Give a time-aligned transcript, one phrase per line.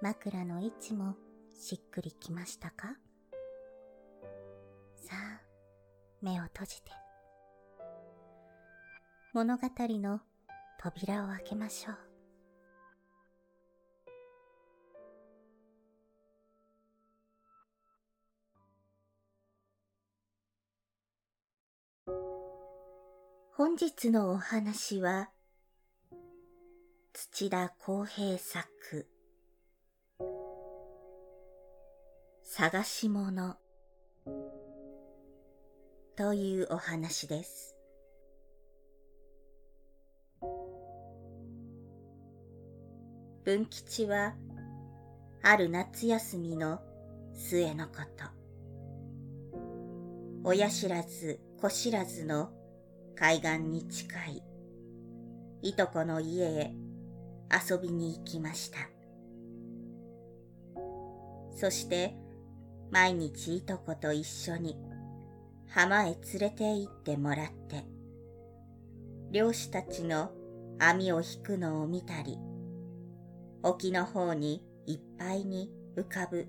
[0.00, 1.16] 枕の位置も
[1.58, 2.94] しっくりきましたか？
[4.94, 5.40] さあ、
[6.22, 6.92] 目を閉じて。
[9.32, 10.20] 物語の
[10.78, 11.96] 扉を開けましょう。
[23.56, 25.30] 本日のお話は、
[27.12, 29.08] 土田公平作、
[32.60, 33.54] 探し物
[36.16, 37.76] というお話です。
[43.44, 44.34] 文吉は、
[45.40, 46.80] ある夏休みの
[47.32, 48.24] 末のこと。
[50.42, 52.50] 親知らず子知らずの
[53.14, 54.42] 海岸に近い、
[55.62, 56.74] いとこの家へ
[57.70, 58.78] 遊びに行きました。
[61.54, 62.16] そして、
[62.90, 64.76] 毎日いとこと一緒に
[65.68, 67.84] 浜へ連れて行ってもらって、
[69.30, 70.30] 漁師たちの
[70.78, 72.38] 網を引くのを見たり、
[73.62, 76.46] 沖の方にいっぱいに浮かぶ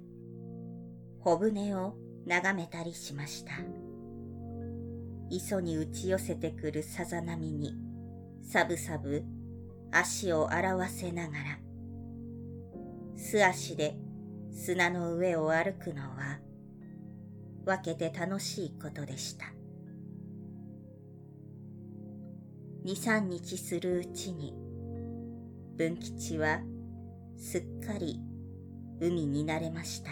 [1.22, 1.96] 小舟を
[2.26, 3.52] 眺めたりしました。
[5.30, 7.76] 磯に打ち寄せてくるさざ波に、
[8.42, 9.24] さぶさぶ
[9.92, 11.60] 足を洗わせながら、
[13.18, 13.98] 素足で
[14.52, 16.40] 砂の上を歩くのは、
[17.66, 19.46] 分けて楽しいことでした。
[22.84, 24.54] 二三日するうちに、
[25.78, 26.62] 文吉は
[27.38, 28.20] すっかり
[29.00, 30.12] 海に慣れました。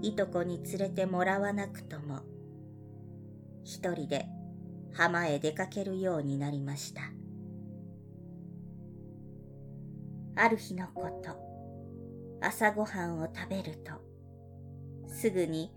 [0.00, 2.20] いとこに連れてもらわなくとも、
[3.64, 4.26] 一人で
[4.94, 7.17] 浜へ出かけるようになりました。
[10.40, 11.36] ある日のこと、
[12.40, 13.90] 朝ごはんを食べると、
[15.08, 15.72] すぐに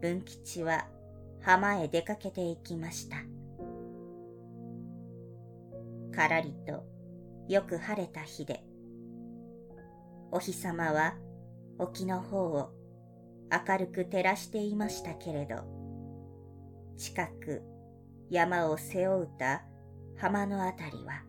[0.00, 0.86] 文吉は
[1.42, 3.16] 浜へ出かけて行きました。
[6.16, 6.84] からりと
[7.48, 8.62] よく晴れた日で、
[10.30, 11.16] お日様は
[11.80, 12.70] 沖の方を
[13.50, 15.64] 明るく照らしていましたけれど、
[16.96, 17.62] 近く
[18.30, 19.64] 山を背負うた
[20.16, 21.24] 浜のあたりは、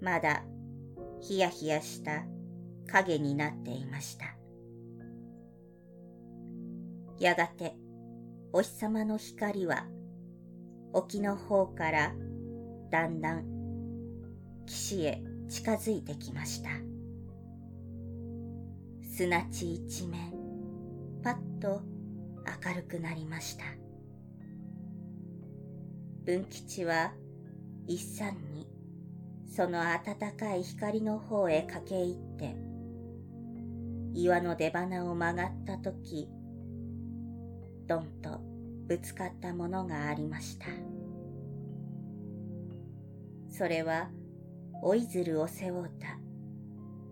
[0.00, 0.44] まだ
[1.26, 2.26] ヒヤヒヤした
[2.86, 4.26] 影になっていました。
[7.18, 7.76] やがて
[8.52, 9.86] お日様の光は
[10.92, 12.12] 沖の方から
[12.90, 13.44] だんだん
[14.66, 16.68] 岸へ近づいてきました。
[19.16, 20.30] 砂地一面、
[21.22, 21.80] パッと
[22.66, 23.64] 明るくなりました。
[26.26, 27.14] 文吉は
[27.86, 28.73] 一山に
[29.54, 32.56] その暖かい光の方へ駆け入って、
[34.12, 36.28] 岩の出花を曲がったとき、
[37.86, 38.40] ドンと
[38.88, 40.66] ぶつかったものがありました。
[43.48, 44.10] それは、
[44.82, 46.18] おいずるを背負うた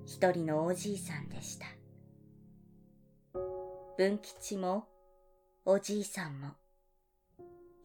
[0.04, 1.66] 一人のおじいさんでした。
[3.96, 4.88] 文吉も
[5.64, 6.48] おじいさんも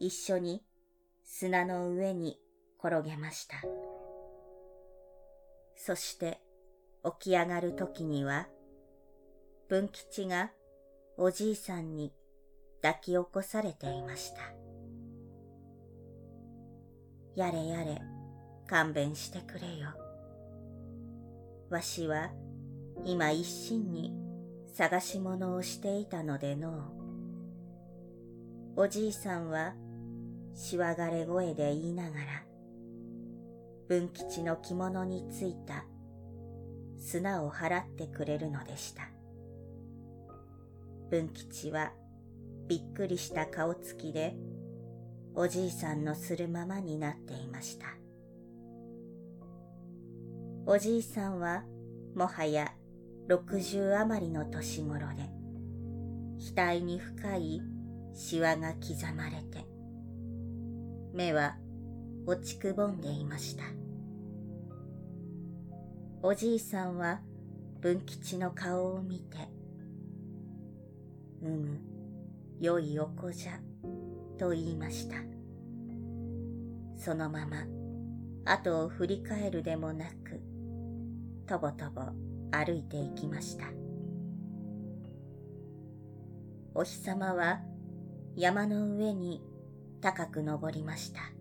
[0.00, 0.64] 一緒に
[1.24, 2.40] 砂の上に
[2.82, 3.56] 転げました。
[5.78, 6.40] そして
[7.04, 8.48] 起き上がる時には
[9.68, 10.50] 文吉が
[11.16, 12.12] おじいさんに
[12.82, 14.40] 抱き起こされていました。
[17.36, 18.02] やれやれ
[18.66, 19.88] 勘弁してくれよ。
[21.70, 22.32] わしは
[23.04, 24.12] 今一心に
[24.74, 26.70] 探し物をしていたのでの
[28.76, 29.74] うおじいさんは
[30.54, 32.47] しわがれ声で言いながら
[33.88, 35.84] 文吉の着物についた
[36.98, 39.08] 砂を払ってくれるのでした。
[41.10, 41.92] 文吉は
[42.68, 44.36] びっくりした顔つきで
[45.34, 47.86] おじいさんのするままになっていました。
[50.66, 51.64] おじいさんは
[52.14, 52.74] もはや
[53.26, 55.30] 六十余りの年頃で
[56.54, 57.62] 額に深い
[58.14, 59.66] シワが刻まれて
[61.14, 61.56] 目は
[62.28, 63.64] 落ちくぼんでいました。
[66.20, 67.20] おじいさんは
[67.80, 69.38] 文吉の顔を見て、
[71.40, 71.80] うむ、
[72.60, 73.58] 良いお子じゃ、
[74.36, 75.16] と言いました。
[76.98, 77.64] そのまま、
[78.44, 80.42] 後を振り返るでもなく、
[81.46, 82.02] とぼとぼ
[82.50, 83.64] 歩いていきました。
[86.74, 87.62] お日様は
[88.36, 89.42] 山の上に
[90.02, 91.37] 高く登りました。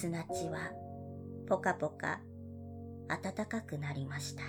[0.00, 0.70] 砂地は
[1.48, 2.20] ぽかぽか
[3.08, 4.44] 暖かくなりました。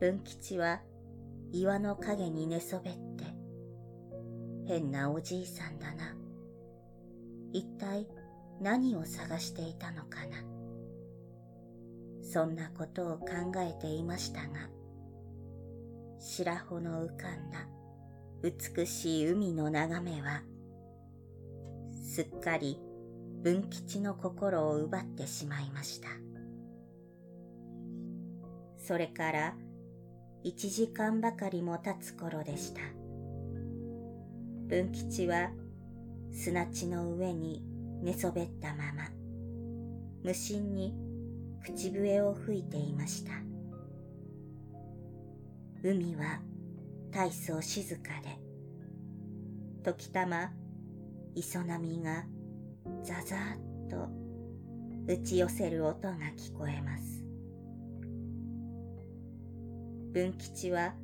[0.00, 0.80] 文吉は
[1.52, 3.24] 岩の影に寝そべって、
[4.66, 6.16] 変なおじいさんだな。
[7.52, 8.08] 一体
[8.62, 10.38] 何を探していたのかな。
[12.22, 13.26] そんなことを考
[13.58, 14.70] えていましたが、
[16.18, 17.68] 白穂の浮かんだ
[18.42, 20.40] 美しい海の眺めは
[22.06, 22.78] すっかり
[23.42, 26.08] 文吉の心を奪ってしまいました。
[28.78, 29.54] それから
[30.44, 32.80] 一時間ばかりも経つ頃でした。
[34.68, 35.50] 文吉は
[36.32, 37.64] 砂地の上に
[38.02, 39.08] 寝そべったまま、
[40.22, 40.94] 無心に
[41.64, 43.32] 口笛を吹いていました。
[45.82, 46.40] 海は
[47.10, 48.38] 大層静かで、
[49.82, 50.52] 時たま
[51.36, 52.24] 磯波が
[53.02, 54.08] ザザーッと
[55.06, 57.22] 打ち寄せる音が聞こえます。
[60.14, 60.94] 文吉は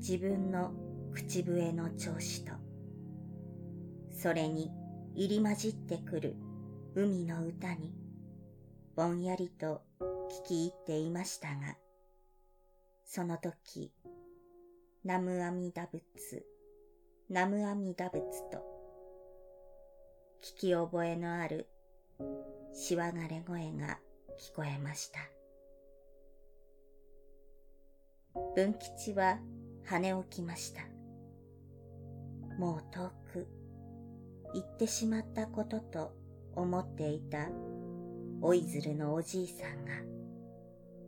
[0.00, 0.70] 自分の
[1.14, 2.52] 口笛の調子と、
[4.12, 4.70] それに
[5.14, 6.36] 入り混じってくる
[6.94, 7.94] 海の歌に
[8.94, 9.80] ぼんやりと
[10.44, 11.78] 聞き入っていましたが、
[13.06, 13.94] その時、
[15.04, 16.44] ナムアミダ仏、
[17.30, 18.20] ナムアミダ仏
[18.50, 18.73] と
[20.44, 21.66] 聞き覚えのある
[22.74, 23.98] しわがれ声が
[24.38, 25.20] 聞こえました。
[28.54, 29.38] 文吉は
[29.88, 30.82] 跳起きました。
[32.58, 33.48] もう遠く
[34.52, 36.12] 行ってしまったことと
[36.54, 37.48] 思っていた
[38.42, 39.92] おいずるのおじいさんが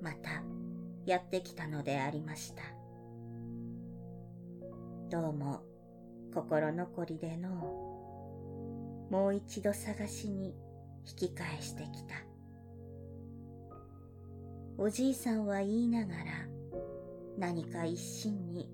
[0.00, 0.42] また
[1.04, 2.62] やってきたのでありました。
[5.10, 5.60] どうも
[6.32, 7.85] 心残りでのう。
[9.10, 10.54] もう一度探しに
[11.08, 12.14] 引き返してきた。
[14.78, 16.24] おじいさんは言いながら
[17.38, 18.68] 何か一心に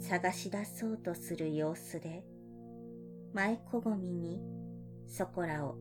[0.00, 2.24] 探し出そうとする様子で
[3.34, 4.40] 前こごみに
[5.06, 5.76] そこらを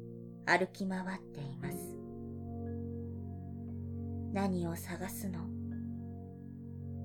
[0.45, 1.77] 歩き回っています。
[4.33, 5.39] 何を探すの？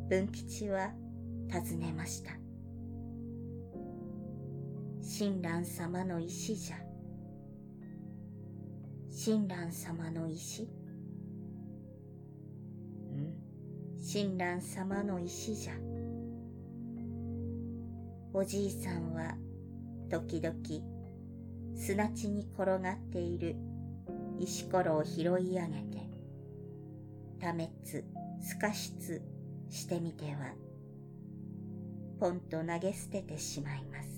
[0.09, 0.93] 文吉は
[1.49, 2.42] 尋ねました。
[5.05, 6.77] 親鸞様の石じゃ。
[9.11, 10.69] 親鸞様の石
[13.11, 15.73] うん、親鸞様の石じゃ。
[18.33, 19.35] おじいさんは
[20.09, 20.57] 時々
[21.77, 23.57] 砂地に転がっている
[24.39, 26.09] 石ころを拾い上げて、
[27.41, 28.05] ためつ、
[28.41, 29.21] すかしつ
[29.69, 30.55] してみては、
[32.21, 34.12] ポンと投げ捨ててしまいます。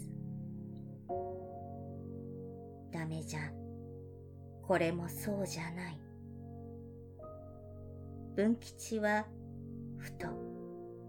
[2.94, 3.40] ダメじゃ。
[4.62, 6.00] これもそうじゃない。
[8.36, 9.26] 文吉は、
[9.98, 10.28] ふと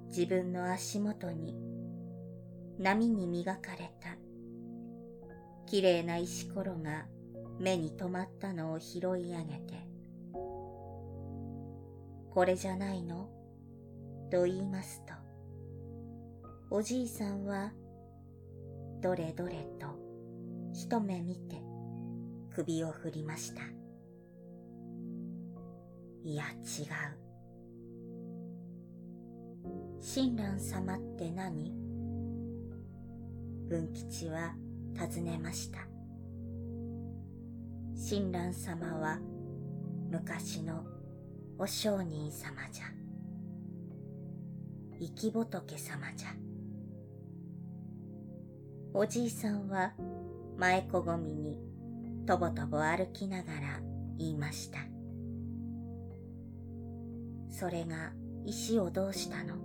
[0.07, 1.55] 自分の足元に
[2.79, 4.17] 波に磨かれた
[5.67, 7.05] 綺麗な石ころが
[7.59, 9.87] 目に留まったのを拾い上げて、
[12.33, 13.29] これじゃないの？
[14.31, 15.13] と言いますと、
[16.71, 17.71] おじいさんは、
[19.01, 19.87] どれどれと
[20.73, 21.64] 一目見て、
[22.55, 23.63] 首を振りました。
[26.23, 26.85] いや違う。
[29.99, 31.73] 親鸞様って何？
[33.67, 34.53] 文吉は
[34.93, 35.79] 尋ねました。
[37.93, 39.19] 親鸞様は
[40.09, 40.85] 昔の
[41.57, 42.85] お上人様じゃ。
[45.01, 46.29] 生き仏様じゃ。
[48.93, 49.91] おじいさんは
[50.57, 51.74] 前こごみに
[52.25, 53.79] とぼとぼ歩きながら
[54.17, 54.79] 言いました。
[57.49, 58.11] それが
[58.45, 59.55] 石をどうしたの？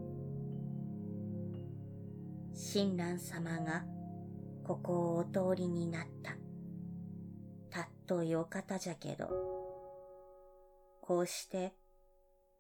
[2.55, 3.85] 親鸞様が
[4.65, 6.33] ここをお通りになった。
[7.71, 9.29] たっといお方じゃけど、
[11.01, 11.73] こうして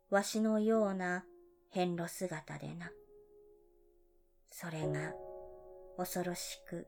[0.09, 1.25] わしのような
[1.69, 2.91] 変路姿でな。
[4.51, 5.13] それが
[5.97, 6.87] 恐ろしく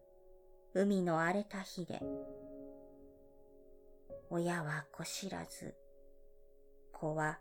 [0.75, 2.00] 海の荒れた日で、
[4.34, 5.74] 親は子知らず、
[6.90, 7.38] 子は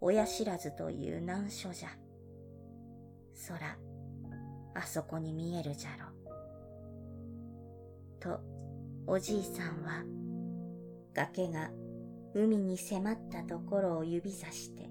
[0.00, 1.90] 親知らずという難所じゃ。
[3.48, 3.76] 空、
[4.74, 6.06] あそこに見えるじゃろ。
[8.18, 8.40] と、
[9.06, 10.04] おじいさんは、
[11.12, 11.70] 崖が
[12.32, 14.88] 海に迫ったところを指さして、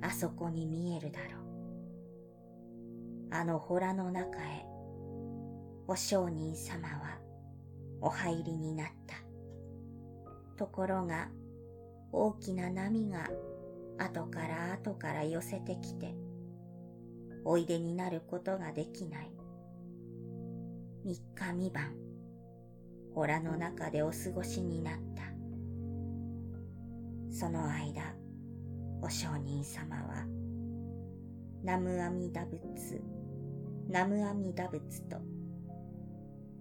[0.00, 1.44] あそこに見えるだろう。
[3.32, 4.64] あの洞の中へ、
[5.88, 7.18] お商人様は
[8.00, 9.27] お入りになった。
[10.58, 11.28] ところが、
[12.12, 13.30] 大きな波が
[13.96, 16.14] 後から後から寄せてきて、
[17.44, 19.32] おいでになることができない。
[21.04, 21.94] 三日三晩、
[23.14, 25.22] 洞の中でお過ごしになった。
[27.30, 28.14] その間、
[29.00, 30.26] お上人様は、
[31.62, 33.00] ナムアミダ仏、
[33.88, 35.18] ナムアミダ仏と、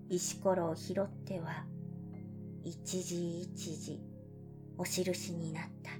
[0.09, 1.65] 石ころを拾っては、
[2.63, 4.01] 一時一時、
[4.77, 5.91] お印になった。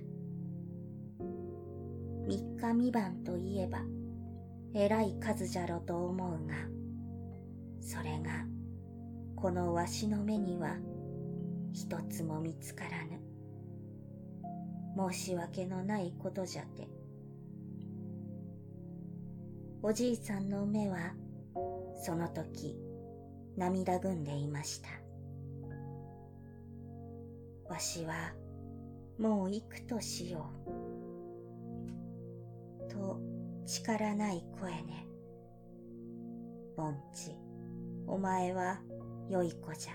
[2.27, 3.79] 三日三晩といえば、
[4.73, 6.55] えらい数じゃろと思うが、
[7.79, 8.45] それが、
[9.35, 10.75] このわしの目には、
[11.71, 13.19] 一つも見つからぬ。
[15.11, 16.87] 申し訳のないことじゃて。
[19.81, 21.13] おじいさんの目は、
[22.03, 22.75] その時、
[23.55, 24.89] 涙ぐんでいました。
[27.69, 28.33] わしは、
[29.19, 30.69] もう行くとしよう。
[32.89, 33.19] と、
[33.65, 35.07] 力ない声ね。
[36.75, 37.37] ぼんち、
[38.07, 38.81] お前は
[39.29, 39.93] 良い子じゃ。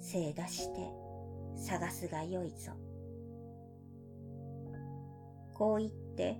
[0.00, 0.80] 精出して
[1.56, 2.72] 探すがよいぞ。
[5.54, 6.36] こう言って、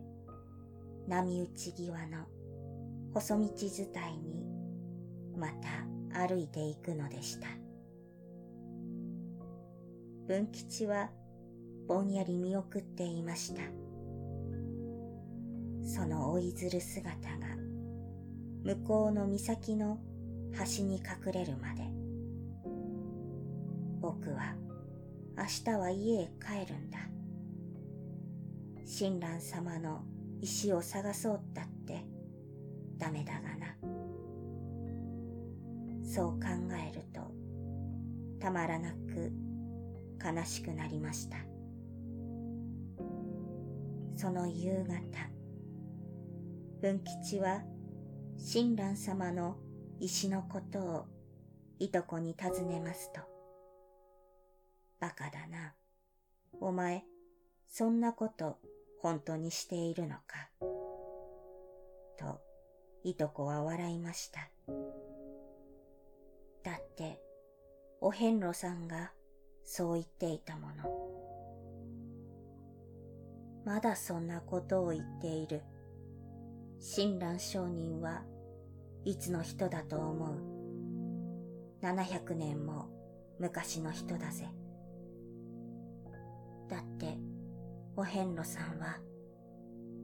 [1.09, 2.27] 波打ち際の
[3.15, 3.69] 細道伝
[4.15, 4.45] いに
[5.39, 5.49] ま
[6.13, 7.66] た歩いていくのでした。
[10.27, 11.11] 文吉は
[11.87, 13.63] ぼんやり見送っていました。
[15.85, 17.47] その追いずる姿が
[18.65, 20.01] 向こうの岬の
[20.53, 21.85] 端に隠れるまで
[24.01, 24.57] 僕は
[25.39, 26.99] 明日は家へ帰るんだ。
[28.85, 30.03] 親鸞様の
[30.41, 32.05] 石を探そうったって
[32.99, 33.77] ダメだがな。
[36.05, 36.47] そう考
[36.91, 37.21] えると
[38.41, 39.46] たまらなく
[40.27, 41.37] 悲しくなりました。
[44.17, 45.31] その夕方、
[46.81, 47.63] 文吉は
[48.39, 49.57] 親鸞様の
[50.01, 51.05] 石のことを
[51.79, 53.21] いとこに尋ねますと、
[54.99, 55.75] バカだな。
[56.61, 57.05] お前、
[57.69, 58.59] そんなこと
[59.03, 60.49] 本当にしているのか？
[62.19, 62.41] と、
[63.05, 64.41] いとこは笑いました。
[66.65, 67.21] だって、
[68.01, 69.13] お遍路さんが
[69.67, 70.75] そう言っていたもの。
[73.65, 75.63] まだそんなことを言っている。
[76.79, 78.23] 親鸞上人は
[79.05, 81.85] いつの人だと思う。
[81.85, 82.89] 700年も
[83.41, 84.49] 昔の人だぜ。
[86.69, 87.19] だって、
[87.97, 88.99] お遍路さんは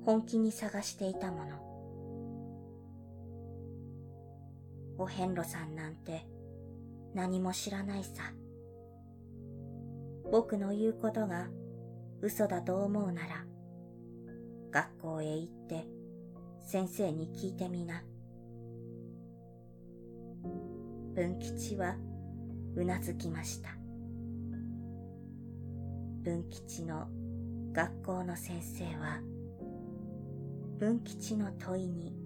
[0.04, 1.73] 本気に探していたもの。
[4.99, 6.26] お遍路さんなんて
[7.14, 8.33] 何も知らないさ。
[10.33, 11.49] 僕の言うことが
[12.23, 13.45] 嘘だと思うなら、
[14.71, 15.85] 学校へ行って
[16.67, 18.03] 先生に聞いてみな。
[21.15, 21.97] 文吉は
[22.75, 23.77] うなずきました。
[26.23, 27.09] 文吉の
[27.75, 29.21] 学校の先生は
[30.79, 32.17] 文吉の問いに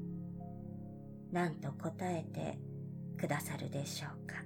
[1.33, 2.57] 何と答えて
[3.19, 4.46] くださるでしょうか。